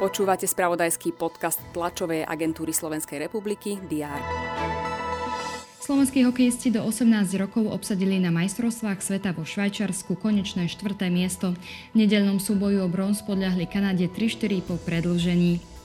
Počúvate 0.00 0.48
spravodajský 0.48 1.12
podcast 1.12 1.60
tlačovej 1.76 2.24
agentúry 2.24 2.72
Slovenskej 2.72 3.20
republiky 3.20 3.76
DR. 3.84 4.20
Slovenskí 5.90 6.24
hokejisti 6.24 6.72
do 6.72 6.86
18 6.86 7.36
rokov 7.36 7.68
obsadili 7.68 8.16
na 8.16 8.32
majstrovstvách 8.32 9.02
sveta 9.02 9.36
vo 9.36 9.44
Švajčarsku 9.44 10.16
konečné 10.16 10.72
štvrté 10.72 11.12
miesto. 11.12 11.52
V 11.92 12.06
nedelnom 12.06 12.40
súboju 12.40 12.84
o 12.84 12.88
bronz 12.88 13.20
podľahli 13.26 13.68
Kanade 13.68 14.08
3-4 14.08 14.64
po 14.64 14.80
predlžení. 14.80 15.79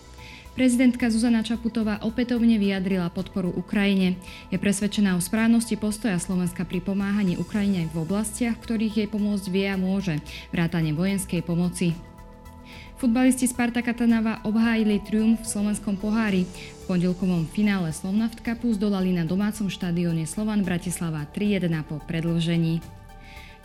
Prezidentka 0.56 1.12
Zuzana 1.12 1.44
Čaputová 1.44 2.00
opätovne 2.00 2.56
vyjadrila 2.56 3.12
podporu 3.12 3.52
Ukrajine. 3.52 4.16
Je 4.48 4.56
presvedčená 4.56 5.20
o 5.20 5.22
správnosti 5.22 5.76
postoja 5.76 6.16
Slovenska 6.16 6.64
pri 6.64 6.80
pomáhaní 6.80 7.36
Ukrajine 7.36 7.92
v 7.92 8.08
oblastiach, 8.08 8.56
ktorých 8.64 9.04
jej 9.04 9.10
pomôcť 9.12 9.52
vie 9.52 9.68
a 9.68 9.76
môže, 9.76 10.16
vrátane 10.56 10.96
vojenskej 10.96 11.44
pomoci. 11.44 11.92
Futbalisti 12.96 13.52
Spartaka 13.52 13.92
Trnava 13.92 14.40
obhájili 14.48 15.04
triumf 15.04 15.44
v 15.44 15.52
slovenskom 15.60 16.00
pohári. 16.00 16.48
V 16.88 16.96
pondelkovom 16.96 17.52
finále 17.52 17.92
Slovnaft 17.92 18.40
Cupu 18.40 18.72
zdolali 18.72 19.12
na 19.12 19.28
domácom 19.28 19.68
štadióne 19.68 20.24
Slovan 20.24 20.64
Bratislava 20.64 21.28
3-1 21.36 21.68
po 21.84 22.00
predlžení. 22.08 22.80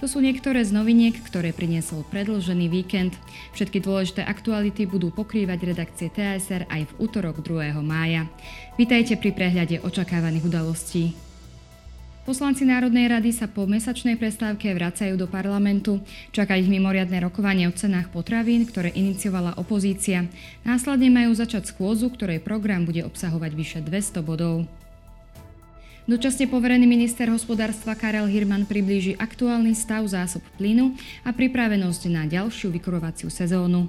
To 0.00 0.08
sú 0.08 0.24
niektoré 0.24 0.64
z 0.64 0.72
noviniek, 0.72 1.12
ktoré 1.12 1.52
priniesol 1.52 2.08
predlžený 2.08 2.72
víkend. 2.72 3.12
Všetky 3.52 3.84
dôležité 3.84 4.24
aktuality 4.24 4.88
budú 4.88 5.12
pokrývať 5.12 5.60
redakcie 5.60 6.08
TSR 6.08 6.64
aj 6.72 6.88
v 6.88 6.92
útorok 7.04 7.44
2. 7.44 7.76
mája. 7.84 8.24
Vítajte 8.80 9.20
pri 9.20 9.36
prehľade 9.36 9.84
očakávaných 9.84 10.48
udalostí. 10.48 11.12
Poslanci 12.24 12.64
Národnej 12.64 13.12
rady 13.12 13.28
sa 13.28 13.44
po 13.44 13.68
mesačnej 13.68 14.16
prestávke 14.16 14.72
vracajú 14.72 15.20
do 15.20 15.28
parlamentu. 15.28 16.00
Čaká 16.32 16.56
ich 16.56 16.72
mimoriadne 16.72 17.20
rokovanie 17.20 17.68
o 17.68 17.76
cenách 17.76 18.08
potravín, 18.08 18.64
ktoré 18.64 18.88
iniciovala 18.96 19.60
opozícia. 19.60 20.24
Následne 20.64 21.12
majú 21.12 21.36
začať 21.36 21.76
schôdzu, 21.76 22.08
ktorej 22.16 22.40
program 22.40 22.88
bude 22.88 23.04
obsahovať 23.04 23.52
vyše 23.52 23.80
200 23.84 24.24
bodov. 24.24 24.64
Dočasne 26.10 26.50
poverený 26.50 26.90
minister 26.90 27.30
hospodárstva 27.30 27.94
Karel 27.94 28.26
Hirman 28.26 28.66
priblíži 28.66 29.14
aktuálny 29.14 29.78
stav 29.78 30.02
zásob 30.10 30.42
plynu 30.58 30.98
a 31.22 31.30
pripravenosť 31.30 32.10
na 32.10 32.26
ďalšiu 32.26 32.74
vykurovaciu 32.74 33.30
sezónu. 33.30 33.86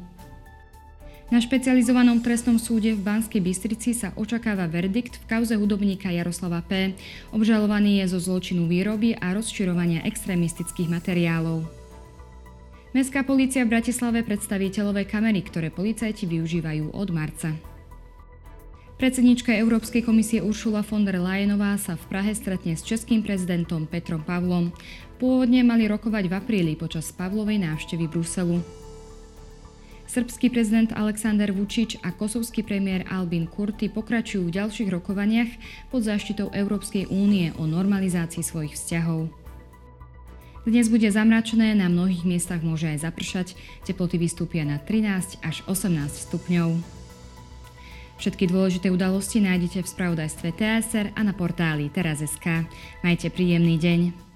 Na 1.34 1.42
špecializovanom 1.42 2.22
trestnom 2.22 2.62
súde 2.62 2.94
v 2.94 3.02
Banskej 3.02 3.42
Bystrici 3.42 3.98
sa 3.98 4.14
očakáva 4.14 4.70
verdikt 4.70 5.18
v 5.18 5.34
kauze 5.34 5.58
hudobníka 5.58 6.14
Jaroslava 6.14 6.62
P. 6.62 6.94
Obžalovaný 7.34 8.06
je 8.06 8.14
zo 8.14 8.22
zločinu 8.22 8.70
výroby 8.70 9.18
a 9.18 9.34
rozširovania 9.34 10.06
extrémistických 10.06 10.94
materiálov. 10.94 11.66
Mestská 12.94 13.26
polícia 13.26 13.66
v 13.66 13.74
Bratislave 13.74 14.22
predstaví 14.22 14.70
telové 14.70 15.10
kamery, 15.10 15.42
ktoré 15.42 15.74
policajti 15.74 16.30
využívajú 16.30 16.94
od 16.94 17.10
marca. 17.10 17.71
Predsednička 19.02 19.50
Európskej 19.58 20.06
komisie 20.06 20.46
Uršula 20.46 20.86
von 20.86 21.02
der 21.02 21.18
Leyenová 21.18 21.74
sa 21.82 21.98
v 21.98 22.06
Prahe 22.06 22.38
stretne 22.38 22.78
s 22.78 22.86
českým 22.86 23.26
prezidentom 23.26 23.90
Petrom 23.90 24.22
Pavlom. 24.22 24.70
Pôvodne 25.18 25.66
mali 25.66 25.90
rokovať 25.90 26.30
v 26.30 26.38
apríli 26.38 26.74
počas 26.78 27.10
Pavlovej 27.10 27.66
návštevy 27.66 28.06
Bruselu. 28.06 28.62
Srbský 30.06 30.54
prezident 30.54 30.94
Aleksandar 30.94 31.50
Vučič 31.50 31.98
a 32.06 32.14
kosovský 32.14 32.62
premiér 32.62 33.10
Albin 33.10 33.50
Kurti 33.50 33.90
pokračujú 33.90 34.46
v 34.46 34.62
ďalších 34.62 34.94
rokovaniach 34.94 35.50
pod 35.90 36.06
záštitou 36.06 36.54
Európskej 36.54 37.10
únie 37.10 37.58
o 37.58 37.66
normalizácii 37.66 38.46
svojich 38.46 38.78
vzťahov. 38.78 39.34
Dnes 40.70 40.94
bude 40.94 41.10
zamračené, 41.10 41.74
na 41.74 41.90
mnohých 41.90 42.22
miestach 42.22 42.62
môže 42.62 42.86
aj 42.86 43.10
zapršať, 43.10 43.58
teploty 43.82 44.22
vystúpia 44.22 44.62
na 44.62 44.78
13 44.78 45.42
až 45.42 45.66
18 45.66 45.90
stupňov. 46.06 47.01
Všetky 48.22 48.54
dôležité 48.54 48.94
udalosti 48.94 49.42
nájdete 49.42 49.82
v 49.82 49.92
spravodajstve 49.98 50.54
TSR 50.54 51.18
a 51.18 51.22
na 51.26 51.34
portáli 51.34 51.90
teraz.sk. 51.90 52.70
Majte 53.02 53.34
príjemný 53.34 53.82
deň. 53.82 54.31